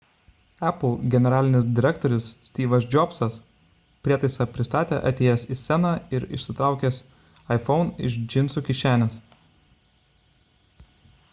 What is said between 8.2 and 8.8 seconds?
džinsų